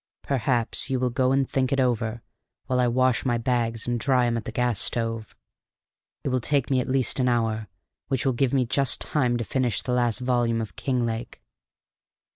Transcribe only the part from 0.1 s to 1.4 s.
Perhaps you will go